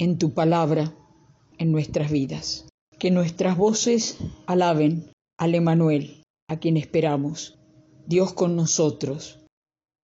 en 0.00 0.16
tu 0.16 0.32
palabra 0.32 0.94
en 1.58 1.72
nuestras 1.72 2.10
vidas. 2.10 2.66
Que 2.98 3.10
nuestras 3.10 3.56
voces 3.56 4.16
alaben 4.46 5.12
al 5.38 5.54
Emanuel, 5.54 6.22
a 6.48 6.58
quien 6.58 6.78
esperamos. 6.78 7.58
Dios 8.06 8.32
con 8.32 8.56
nosotros, 8.56 9.40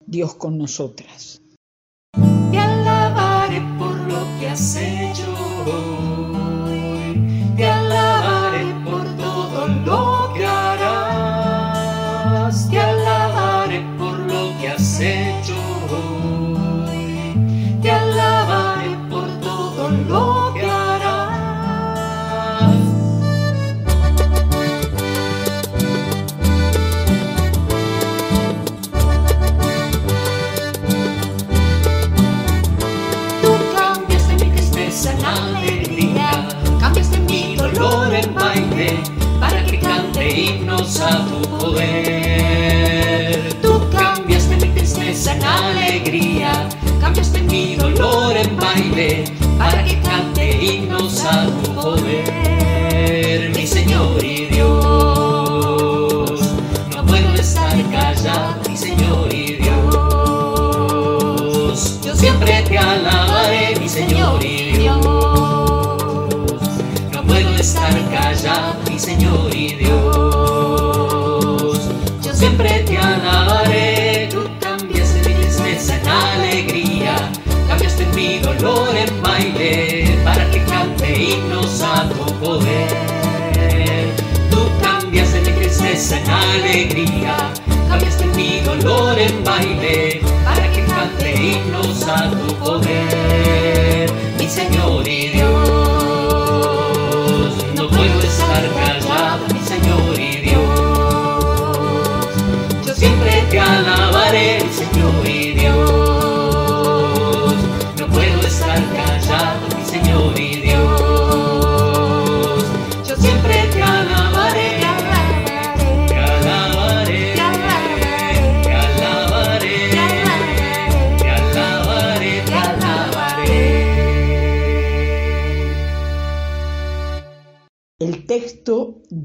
Dios 0.07 0.35
con 0.35 0.59
nosotras. 0.59 1.41
Te 2.13 2.59
alabaré 2.59 3.61
por 3.79 3.97
lo 3.97 4.21
que 4.39 4.49
has 4.49 4.77
hecho 4.77 6.16
a 41.07 41.25
tu 41.27 41.41
poder. 41.59 43.43
Tú 43.63 43.81
cambiaste 43.91 44.57
mi 44.57 44.69
tristeza 44.75 45.35
en 45.35 45.45
alegría, 45.45 46.69
cambiaste 47.01 47.43
mi 47.43 47.77
dolor 47.77 48.37
en 48.37 48.57
baile, 48.57 49.25
para 49.59 49.85
que 49.85 50.01
cante 50.01 50.65
himnos 50.65 51.25
a 51.25 51.47
tu 51.47 51.75
poder, 51.75 52.56
siempre 72.37 72.85
te 72.87 72.99
alabaré. 72.99 74.29
Tú 74.31 74.43
cambiaste 74.61 75.29
mi 75.29 75.35
tristeza 75.35 75.97
en 75.97 76.09
alegría, 76.09 77.17
cambiaste 77.69 78.07
mi 78.15 78.39
dolor 78.39 78.95
en 78.95 79.23
baile, 79.23 80.19
para 80.25 80.49
que 80.51 80.63
cante 80.65 81.09
himnos 81.17 81.83
a 81.83 82.09
tu 82.09 82.25
poder. 82.41 84.13
Tú 84.51 84.59
cambiaste 84.83 85.41
mi 85.41 85.53
tristeza 85.53 86.19
en 86.21 86.31
alegría, 86.31 87.37
cambiaste 87.89 88.27
mi 88.27 88.61
dolor 88.61 89.19
en 89.19 89.43
baile, 89.43 90.21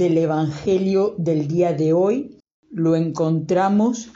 del 0.01 0.17
Evangelio 0.17 1.13
del 1.19 1.47
día 1.47 1.73
de 1.73 1.93
hoy 1.93 2.39
lo 2.71 2.95
encontramos 2.95 4.11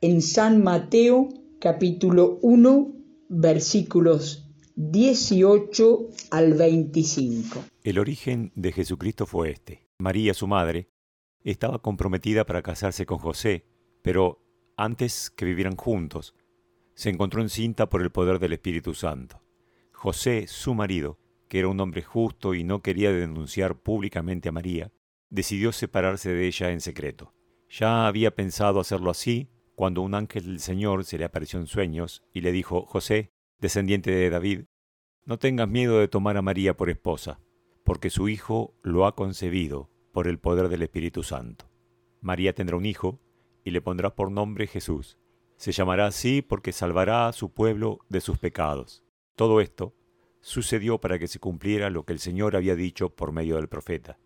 en 0.00 0.22
San 0.22 0.62
Mateo 0.62 1.28
capítulo 1.60 2.38
1 2.40 2.94
versículos 3.28 4.50
18 4.76 6.08
al 6.30 6.54
25. 6.54 7.62
El 7.84 7.98
origen 7.98 8.52
de 8.54 8.72
Jesucristo 8.72 9.26
fue 9.26 9.50
este. 9.50 9.86
María, 9.98 10.32
su 10.32 10.46
madre, 10.46 10.88
estaba 11.44 11.82
comprometida 11.82 12.46
para 12.46 12.62
casarse 12.62 13.04
con 13.04 13.18
José, 13.18 13.66
pero 14.00 14.42
antes 14.78 15.28
que 15.28 15.44
vivieran 15.44 15.76
juntos, 15.76 16.34
se 16.94 17.10
encontró 17.10 17.42
encinta 17.42 17.90
por 17.90 18.00
el 18.00 18.10
poder 18.10 18.38
del 18.38 18.54
Espíritu 18.54 18.94
Santo. 18.94 19.42
José, 19.92 20.46
su 20.46 20.72
marido, 20.72 21.18
que 21.50 21.58
era 21.58 21.68
un 21.68 21.80
hombre 21.80 22.00
justo 22.00 22.54
y 22.54 22.64
no 22.64 22.80
quería 22.80 23.12
denunciar 23.12 23.78
públicamente 23.78 24.48
a 24.48 24.52
María, 24.52 24.90
decidió 25.30 25.72
separarse 25.72 26.32
de 26.32 26.46
ella 26.46 26.70
en 26.70 26.80
secreto. 26.80 27.34
Ya 27.70 28.06
había 28.06 28.34
pensado 28.34 28.80
hacerlo 28.80 29.10
así 29.10 29.50
cuando 29.74 30.02
un 30.02 30.14
ángel 30.14 30.44
del 30.44 30.60
Señor 30.60 31.04
se 31.04 31.18
le 31.18 31.24
apareció 31.24 31.60
en 31.60 31.66
sueños 31.66 32.24
y 32.32 32.40
le 32.40 32.52
dijo, 32.52 32.86
José, 32.86 33.30
descendiente 33.60 34.10
de 34.10 34.30
David, 34.30 34.64
no 35.24 35.38
tengas 35.38 35.68
miedo 35.68 35.98
de 35.98 36.08
tomar 36.08 36.36
a 36.36 36.42
María 36.42 36.76
por 36.76 36.90
esposa, 36.90 37.38
porque 37.84 38.10
su 38.10 38.28
hijo 38.28 38.74
lo 38.82 39.06
ha 39.06 39.14
concebido 39.14 39.90
por 40.12 40.26
el 40.26 40.38
poder 40.38 40.68
del 40.68 40.82
Espíritu 40.82 41.22
Santo. 41.22 41.70
María 42.20 42.54
tendrá 42.54 42.76
un 42.76 42.86
hijo 42.86 43.20
y 43.64 43.70
le 43.70 43.80
pondrá 43.80 44.14
por 44.14 44.30
nombre 44.30 44.66
Jesús. 44.66 45.18
Se 45.56 45.72
llamará 45.72 46.06
así 46.06 46.42
porque 46.42 46.72
salvará 46.72 47.28
a 47.28 47.32
su 47.32 47.52
pueblo 47.52 48.00
de 48.08 48.20
sus 48.20 48.38
pecados. 48.38 49.04
Todo 49.36 49.60
esto 49.60 49.94
sucedió 50.40 50.98
para 50.98 51.18
que 51.18 51.28
se 51.28 51.38
cumpliera 51.38 51.90
lo 51.90 52.04
que 52.04 52.12
el 52.12 52.18
Señor 52.18 52.56
había 52.56 52.74
dicho 52.74 53.10
por 53.10 53.32
medio 53.32 53.56
del 53.56 53.68
profeta. 53.68 54.18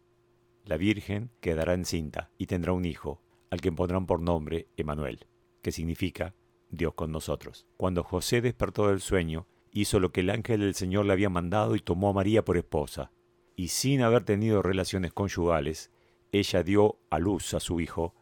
La 0.64 0.76
Virgen 0.76 1.30
quedará 1.40 1.74
encinta 1.74 2.30
y 2.38 2.46
tendrá 2.46 2.72
un 2.72 2.84
hijo, 2.84 3.20
al 3.50 3.60
que 3.60 3.72
pondrán 3.72 4.06
por 4.06 4.20
nombre 4.20 4.68
Emanuel, 4.76 5.26
que 5.60 5.72
significa 5.72 6.34
Dios 6.70 6.94
con 6.94 7.10
nosotros. 7.10 7.66
Cuando 7.76 8.04
José 8.04 8.40
despertó 8.40 8.88
del 8.88 9.00
sueño, 9.00 9.46
hizo 9.72 9.98
lo 9.98 10.12
que 10.12 10.20
el 10.20 10.30
ángel 10.30 10.60
del 10.60 10.74
Señor 10.74 11.06
le 11.06 11.12
había 11.12 11.28
mandado 11.28 11.74
y 11.74 11.80
tomó 11.80 12.10
a 12.10 12.12
María 12.12 12.44
por 12.44 12.56
esposa. 12.56 13.10
Y 13.56 13.68
sin 13.68 14.02
haber 14.02 14.24
tenido 14.24 14.62
relaciones 14.62 15.12
conyugales, 15.12 15.90
ella 16.30 16.62
dio 16.62 16.98
a 17.10 17.18
luz 17.18 17.54
a 17.54 17.60
su 17.60 17.80
hijo, 17.80 18.14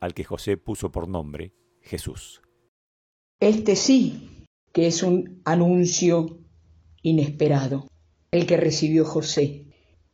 al 0.00 0.14
que 0.14 0.24
José 0.24 0.56
puso 0.56 0.92
por 0.92 1.08
nombre 1.08 1.52
Jesús. 1.82 2.40
Este 3.40 3.76
sí 3.76 4.30
que 4.72 4.88
es 4.88 5.02
un 5.02 5.40
anuncio 5.44 6.38
inesperado, 7.02 7.86
el 8.32 8.44
que 8.44 8.56
recibió 8.56 9.04
José. 9.04 9.66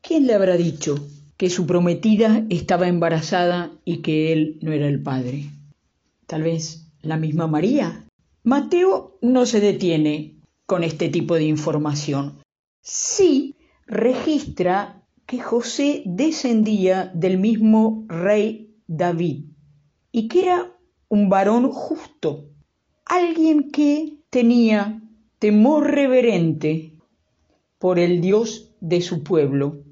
¿Quién 0.02 0.26
le 0.26 0.34
habrá 0.34 0.56
dicho 0.56 0.96
que 1.40 1.48
su 1.48 1.64
prometida 1.64 2.44
estaba 2.50 2.86
embarazada 2.86 3.72
y 3.86 4.02
que 4.02 4.30
él 4.34 4.58
no 4.60 4.72
era 4.72 4.86
el 4.86 5.02
padre? 5.02 5.46
Tal 6.26 6.42
vez 6.42 6.92
la 7.00 7.16
misma 7.16 7.46
María. 7.46 8.04
Mateo 8.42 9.16
no 9.22 9.46
se 9.46 9.60
detiene 9.60 10.36
con 10.66 10.84
este 10.84 11.08
tipo 11.08 11.36
de 11.36 11.44
información. 11.44 12.42
Sí 12.82 13.56
registra 13.86 15.02
que 15.24 15.40
José 15.40 16.02
descendía 16.04 17.10
del 17.14 17.38
mismo 17.38 18.04
rey 18.06 18.76
David 18.86 19.46
y 20.12 20.28
que 20.28 20.42
era 20.42 20.76
un 21.08 21.30
varón 21.30 21.70
justo, 21.70 22.50
alguien 23.06 23.70
que 23.70 24.18
tenía 24.28 25.02
temor 25.38 25.90
reverente 25.90 26.98
por 27.78 27.98
el 27.98 28.20
Dios 28.20 28.74
de 28.82 29.00
su 29.00 29.22
pueblo, 29.22 29.84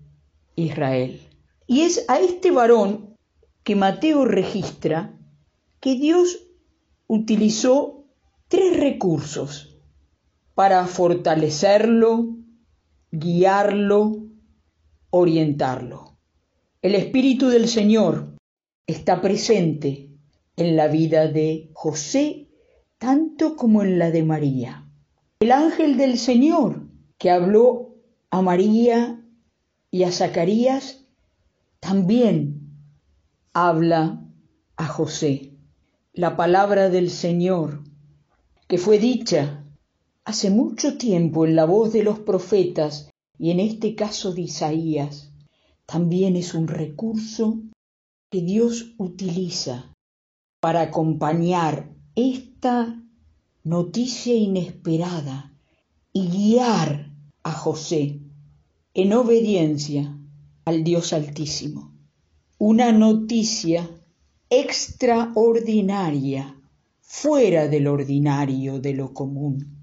Israel. 0.55 1.23
Y 1.69 1.83
es 1.83 2.07
a 2.09 2.19
este 2.19 2.51
varón 2.51 3.15
que 3.63 3.77
Mateo 3.77 4.25
registra 4.25 5.15
que 5.81 5.97
Dios 5.97 6.47
utilizó 7.07 8.07
tres 8.49 8.81
recursos 8.81 9.79
para 10.55 10.87
fortalecerlo, 10.87 12.39
guiarlo, 13.13 14.29
orientarlo. 15.11 16.17
El 16.81 16.95
Espíritu 16.95 17.49
del 17.49 17.69
Señor 17.69 18.39
está 18.87 19.21
presente 19.21 20.09
en 20.57 20.75
la 20.75 20.89
vida 20.89 21.29
de 21.29 21.71
José 21.75 22.49
tanto 22.97 23.57
como 23.57 23.83
en 23.83 23.99
la 23.99 24.11
de 24.11 24.23
María. 24.23 24.89
El 25.41 25.53
ángel 25.53 25.99
del 25.99 26.19
Señor 26.19 26.89
que 27.19 27.31
habló 27.31 27.95
a 28.31 28.41
María 28.41 29.23
y 29.91 30.05
a 30.05 30.13
Zacarías 30.13 31.08
también 31.81 32.81
habla 33.53 34.25
a 34.77 34.87
José. 34.87 35.53
La 36.13 36.37
palabra 36.37 36.91
del 36.91 37.11
Señor 37.11 37.83
que 38.69 38.77
fue 38.77 38.99
dicha 38.99 39.65
hace 40.25 40.51
mucho 40.51 40.99
tiempo 40.99 41.47
en 41.47 41.57
la 41.57 41.65
voz 41.65 41.93
de 41.93 42.03
los 42.03 42.19
profetas 42.19 43.09
y 43.39 43.51
en 43.51 43.61
este 43.61 43.95
caso 43.95 44.35
de 44.35 44.43
Isaías, 44.43 45.33
también 45.87 46.37
es 46.37 46.53
un 46.53 46.69
recurso 46.69 47.61
que 48.31 48.43
Dios 48.43 48.95
utiliza 48.99 49.95
para 50.61 50.83
acompañar 50.83 51.95
esta 52.15 53.03
noticia 53.65 54.35
inesperada 54.35 55.55
y 56.13 56.29
guiar 56.29 57.11
a 57.43 57.53
José 57.53 58.21
en 58.93 59.13
obediencia 59.15 60.19
al 60.69 60.85
Dios 60.85 61.15
Altísimo. 61.15 61.95
Una 62.59 62.93
noticia 62.93 63.89
extraordinaria, 64.51 66.61
fuera 67.01 67.69
del 67.69 67.87
ordinario, 67.87 68.79
de 68.79 68.93
lo 68.93 69.15
común. 69.15 69.79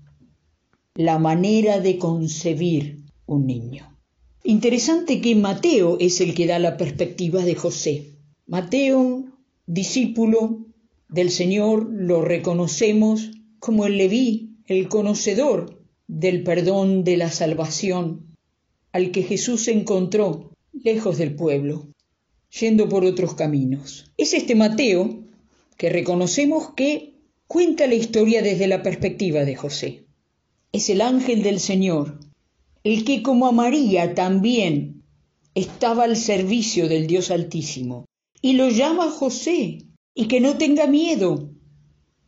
La 0.93 1.17
manera 1.17 1.79
de 1.79 1.97
concebir 1.97 3.03
un 3.25 3.47
niño. 3.47 3.97
Interesante 4.43 5.21
que 5.21 5.33
Mateo 5.33 5.97
es 5.99 6.21
el 6.21 6.35
que 6.35 6.45
da 6.45 6.59
la 6.59 6.77
perspectiva 6.77 7.43
de 7.43 7.55
José. 7.55 8.19
Mateo, 8.45 9.25
discípulo 9.65 10.67
del 11.09 11.31
Señor, 11.31 11.89
lo 11.91 12.21
reconocemos 12.21 13.31
como 13.57 13.87
el 13.87 13.97
Leví, 13.97 14.59
el 14.67 14.87
conocedor 14.87 15.81
del 16.07 16.43
perdón 16.43 17.03
de 17.03 17.17
la 17.17 17.31
salvación, 17.31 18.35
al 18.91 19.09
que 19.09 19.23
Jesús 19.23 19.67
encontró 19.67 20.51
lejos 20.83 21.17
del 21.17 21.35
pueblo, 21.35 21.87
yendo 22.59 22.89
por 22.89 23.05
otros 23.05 23.35
caminos. 23.35 24.11
Es 24.17 24.33
este 24.33 24.55
Mateo 24.55 25.23
que 25.77 25.89
reconocemos 25.89 26.73
que 26.75 27.15
cuenta 27.47 27.87
la 27.87 27.95
historia 27.95 28.41
desde 28.41 28.67
la 28.67 28.83
perspectiva 28.83 29.45
de 29.45 29.55
José. 29.55 30.05
Es 30.71 30.89
el 30.89 31.01
ángel 31.01 31.43
del 31.43 31.59
Señor, 31.59 32.19
el 32.83 33.03
que 33.03 33.23
como 33.23 33.47
a 33.47 33.51
María 33.51 34.13
también 34.13 35.03
estaba 35.53 36.03
al 36.03 36.17
servicio 36.17 36.89
del 36.89 37.07
Dios 37.07 37.31
Altísimo, 37.31 38.05
y 38.41 38.53
lo 38.53 38.69
llama 38.69 39.09
José, 39.09 39.85
y 40.13 40.27
que 40.27 40.39
no 40.39 40.57
tenga 40.57 40.87
miedo, 40.87 41.49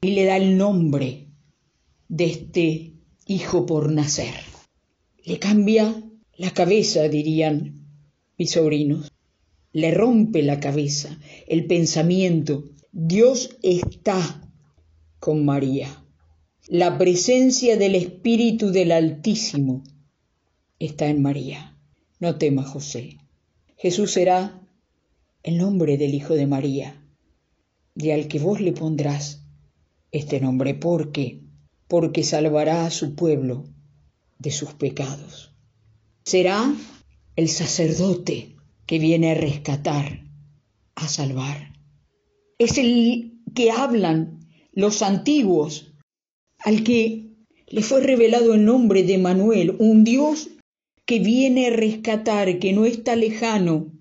y 0.02 0.12
le 0.12 0.26
da 0.26 0.38
el 0.38 0.58
nombre 0.58 1.28
de 2.08 2.26
este 2.26 2.94
hijo 3.26 3.66
por 3.66 3.92
nacer. 3.92 4.34
Le 5.24 5.40
cambia 5.40 6.04
la 6.38 6.52
cabeza, 6.52 7.10
dirían 7.10 7.87
mis 8.38 8.52
sobrinos. 8.52 9.12
Le 9.74 9.92
rompe 9.92 10.42
la 10.44 10.60
cabeza, 10.60 11.20
el 11.48 11.66
pensamiento. 11.66 12.70
Dios 12.92 13.58
está 13.62 14.50
con 15.20 15.46
María. 15.46 16.04
La 16.68 16.98
presencia 16.98 17.78
del 17.78 17.96
Espíritu 17.96 18.72
del 18.72 18.92
Altísimo 18.92 19.84
está 20.80 21.08
en 21.08 21.22
María. 21.22 21.78
No 22.20 22.38
temas, 22.38 22.68
José. 22.68 23.18
Jesús 23.78 24.12
será 24.12 24.62
el 25.44 25.58
nombre 25.58 25.98
del 25.98 26.14
Hijo 26.14 26.34
de 26.34 26.48
María, 26.48 27.04
de 27.96 28.14
al 28.14 28.28
que 28.28 28.40
vos 28.40 28.60
le 28.60 28.74
pondrás 28.74 29.44
este 30.12 30.40
nombre. 30.40 30.74
¿Por 30.74 31.12
qué? 31.12 31.48
porque 31.88 32.24
salvará 32.24 32.86
a 32.86 32.92
su 32.92 33.16
pueblo 33.16 33.66
de 34.40 34.52
sus 34.52 34.74
pecados. 34.74 35.54
Será 36.24 36.74
el 37.38 37.50
sacerdote 37.50 38.56
que 38.88 38.98
viene 38.98 39.32
a 39.32 39.36
rescatar, 39.36 40.24
a 40.96 41.08
salvar. 41.08 41.76
Es 42.58 42.80
el 42.80 43.44
que 43.54 43.70
hablan 43.70 44.40
los 44.74 45.04
antiguos, 45.04 45.94
al 46.58 46.84
que 46.84 47.36
le 47.68 47.84
fue 47.84 48.02
revelado 48.02 48.56
el 48.56 48.66
nombre 48.66 49.04
de 49.04 49.20
Manuel, 49.20 49.76
un 49.78 50.04
Dios 50.04 50.50
que 51.06 51.20
viene 51.20 51.68
a 51.68 51.70
rescatar, 51.70 52.58
que 52.58 52.74
no 52.74 52.86
está 52.86 53.16
lejano, 53.16 53.94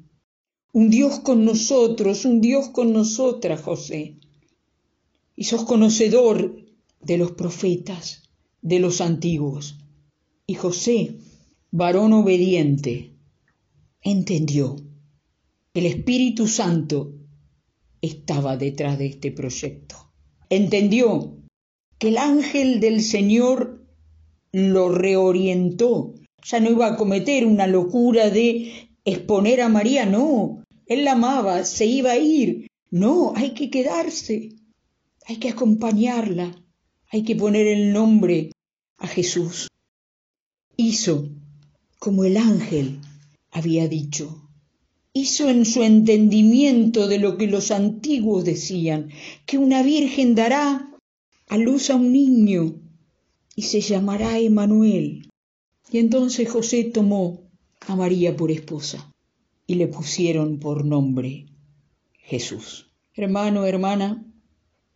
un 0.72 0.88
Dios 0.88 1.20
con 1.20 1.44
nosotros, 1.44 2.24
un 2.24 2.40
Dios 2.40 2.70
con 2.70 2.94
nosotras, 2.94 3.60
José. 3.60 4.16
Y 5.36 5.44
sos 5.44 5.64
conocedor 5.64 6.56
de 7.02 7.18
los 7.18 7.32
profetas, 7.32 8.22
de 8.62 8.80
los 8.80 9.02
antiguos. 9.02 9.76
Y 10.46 10.54
José, 10.54 11.18
varón 11.70 12.14
obediente, 12.14 13.15
entendió 14.02 14.76
que 15.72 15.80
el 15.80 15.86
Espíritu 15.86 16.46
Santo 16.46 17.14
estaba 18.00 18.56
detrás 18.56 18.98
de 18.98 19.06
este 19.06 19.32
proyecto. 19.32 19.96
Entendió 20.48 21.36
que 21.98 22.08
el 22.08 22.18
ángel 22.18 22.80
del 22.80 23.02
Señor 23.02 23.84
lo 24.52 24.88
reorientó. 24.88 26.14
Ya 26.44 26.60
no 26.60 26.70
iba 26.70 26.86
a 26.86 26.96
cometer 26.96 27.46
una 27.46 27.66
locura 27.66 28.30
de 28.30 28.88
exponer 29.04 29.60
a 29.60 29.68
María, 29.68 30.06
no. 30.06 30.62
Él 30.86 31.04
la 31.04 31.12
amaba, 31.12 31.64
se 31.64 31.86
iba 31.86 32.12
a 32.12 32.18
ir. 32.18 32.68
No, 32.90 33.32
hay 33.34 33.50
que 33.50 33.70
quedarse, 33.70 34.50
hay 35.26 35.36
que 35.36 35.50
acompañarla. 35.50 36.54
Hay 37.10 37.22
que 37.22 37.36
poner 37.36 37.66
el 37.66 37.92
nombre 37.92 38.50
a 38.98 39.06
Jesús. 39.06 39.68
Hizo 40.76 41.28
como 41.98 42.24
el 42.24 42.36
ángel 42.36 43.00
había 43.56 43.88
dicho. 43.88 44.50
Hizo 45.14 45.48
en 45.48 45.64
su 45.64 45.82
entendimiento 45.82 47.08
de 47.08 47.18
lo 47.18 47.38
que 47.38 47.46
los 47.46 47.70
antiguos 47.70 48.44
decían, 48.44 49.08
que 49.46 49.56
una 49.56 49.82
virgen 49.82 50.34
dará 50.34 50.94
a 51.48 51.56
luz 51.56 51.88
a 51.88 51.96
un 51.96 52.12
niño 52.12 52.74
y 53.54 53.62
se 53.62 53.80
llamará 53.80 54.38
Emanuel. 54.38 55.30
Y 55.90 55.98
entonces 55.98 56.50
José 56.50 56.84
tomó 56.84 57.48
a 57.86 57.96
María 57.96 58.36
por 58.36 58.50
esposa 58.50 59.10
y 59.66 59.76
le 59.76 59.88
pusieron 59.88 60.58
por 60.58 60.84
nombre 60.84 61.46
Jesús. 62.18 62.90
Hermano, 63.14 63.64
hermana, 63.64 64.22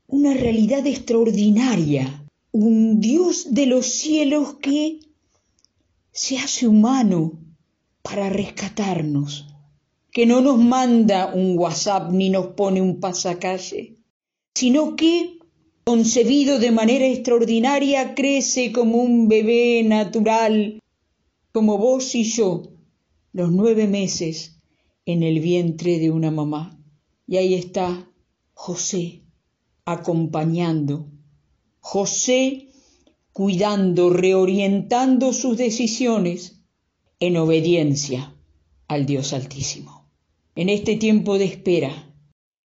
una 0.07 0.35
realidad 0.35 0.87
extraordinaria, 0.87 2.27
un 2.53 3.01
Dios 3.01 3.55
de 3.55 3.65
los 3.65 3.87
cielos 3.87 4.57
que 4.61 5.01
se 6.13 6.37
hace 6.37 6.69
humano 6.69 7.39
para 8.03 8.29
rescatarnos, 8.29 9.47
que 10.11 10.27
no 10.27 10.41
nos 10.41 10.59
manda 10.59 11.33
un 11.35 11.59
WhatsApp 11.59 12.11
ni 12.11 12.31
nos 12.31 12.49
pone 12.49 12.81
un 12.83 13.01
pasacalle, 13.01 13.97
sino 14.55 14.97
que, 14.97 15.39
concebido 15.85 16.59
de 16.59 16.71
manera 16.71 17.07
extraordinaria, 17.07 18.15
crece 18.15 18.73
como 18.73 18.99
un 18.99 19.29
bebé 19.29 19.83
natural, 19.85 20.81
como 21.53 21.79
vos 21.79 22.15
y 22.15 22.25
yo, 22.25 22.73
los 23.33 23.53
nueve 23.53 23.87
meses 23.87 24.61
en 25.07 25.23
el 25.23 25.41
vientre 25.41 25.99
de 25.99 26.11
una 26.11 26.31
mamá. 26.31 26.79
Y 27.27 27.37
ahí 27.37 27.55
está 27.55 28.09
José, 28.55 29.23
acompañando, 29.85 31.09
José 31.81 32.69
cuidando, 33.33 34.11
reorientando 34.11 35.33
sus 35.33 35.57
decisiones 35.57 36.60
en 37.21 37.37
obediencia 37.37 38.35
al 38.89 39.05
Dios 39.05 39.35
Altísimo. 39.35 40.09
En 40.55 40.71
este 40.71 40.97
tiempo 40.97 41.39
de 41.39 41.45
espera, 41.45 42.15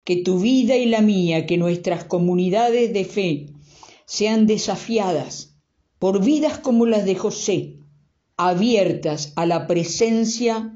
que 0.03 0.17
tu 0.17 0.39
vida 0.39 0.75
y 0.75 0.87
la 0.87 1.01
mía, 1.01 1.45
que 1.45 1.57
nuestras 1.57 2.03
comunidades 2.03 2.91
de 2.93 3.05
fe 3.05 3.45
sean 4.05 4.47
desafiadas 4.47 5.55
por 5.99 6.25
vidas 6.25 6.57
como 6.57 6.87
las 6.87 7.05
de 7.05 7.13
José, 7.13 7.77
abiertas 8.37 9.33
a 9.35 9.45
la 9.45 9.67
presencia 9.67 10.75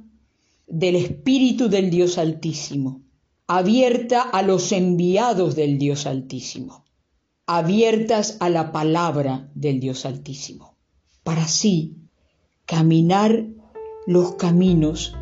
del 0.68 0.96
Espíritu 0.96 1.68
del 1.68 1.90
Dios 1.90 2.20
Altísimo, 2.20 3.02
abierta 3.48 4.22
a 4.22 4.44
los 4.44 4.72
enviados 4.72 5.56
del 5.56 5.80
Dios 5.80 6.06
Altísimo, 6.06 6.86
abiertas 7.48 8.38
a 8.40 8.50
la 8.50 8.72
palabra 8.72 9.50
del 9.56 9.80
Dios 9.80 10.06
Altísimo, 10.06 10.76
para 11.24 11.44
así 11.44 11.96
caminar 12.66 13.48
los 14.06 14.36
caminos 14.36 15.16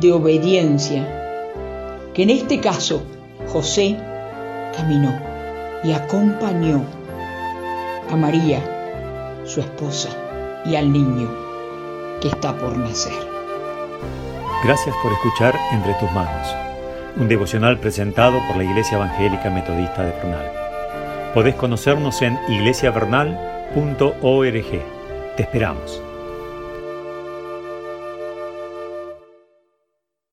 de 0.00 0.12
obediencia 0.12 1.06
que 2.14 2.22
en 2.22 2.30
este 2.30 2.60
caso 2.60 3.02
José 3.48 3.98
caminó 4.76 5.12
y 5.82 5.90
acompañó 5.92 6.84
a 8.10 8.16
María, 8.16 9.42
su 9.44 9.60
esposa, 9.60 10.08
y 10.64 10.76
al 10.76 10.92
niño 10.92 11.28
que 12.20 12.28
está 12.28 12.56
por 12.56 12.78
nacer. 12.78 13.12
Gracias 14.62 14.94
por 15.02 15.12
escuchar 15.12 15.58
Entre 15.72 15.94
tus 15.94 16.12
manos, 16.12 16.46
un 17.16 17.26
devocional 17.28 17.80
presentado 17.80 18.38
por 18.46 18.56
la 18.56 18.62
Iglesia 18.64 18.96
Evangélica 18.96 19.50
Metodista 19.50 20.04
de 20.04 20.12
Bernal. 20.12 20.52
Podés 21.34 21.56
conocernos 21.56 22.22
en 22.22 22.38
iglesiavernal.org. 22.48 25.36
Te 25.36 25.42
esperamos. 25.42 26.03